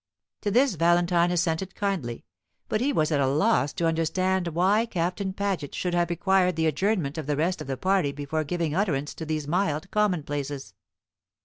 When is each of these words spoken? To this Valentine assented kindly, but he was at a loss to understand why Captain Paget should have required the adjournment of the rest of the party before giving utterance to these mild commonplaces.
To 0.41 0.49
this 0.49 0.73
Valentine 0.73 1.29
assented 1.29 1.75
kindly, 1.75 2.25
but 2.67 2.81
he 2.81 2.91
was 2.91 3.11
at 3.11 3.19
a 3.19 3.27
loss 3.27 3.71
to 3.73 3.85
understand 3.85 4.47
why 4.47 4.87
Captain 4.87 5.31
Paget 5.31 5.75
should 5.75 5.93
have 5.93 6.09
required 6.09 6.55
the 6.55 6.65
adjournment 6.65 7.19
of 7.19 7.27
the 7.27 7.37
rest 7.37 7.61
of 7.61 7.67
the 7.67 7.77
party 7.77 8.11
before 8.11 8.43
giving 8.43 8.73
utterance 8.73 9.13
to 9.13 9.27
these 9.27 9.47
mild 9.47 9.91
commonplaces. 9.91 10.73